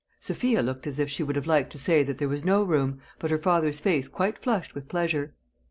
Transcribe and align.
Sophia 0.19 0.63
looked 0.63 0.87
as 0.87 0.97
if 0.97 1.11
she 1.11 1.21
would 1.21 1.35
have 1.35 1.45
liked 1.45 1.71
to 1.71 1.77
say 1.77 2.01
that 2.01 2.17
there 2.17 2.27
was 2.27 2.43
no 2.43 2.63
room, 2.63 2.99
but 3.19 3.29
her 3.29 3.37
father's 3.37 3.77
face 3.77 4.07
quite 4.07 4.35
flushed 4.35 4.73
with 4.73 4.87
pleasure. 4.87 5.35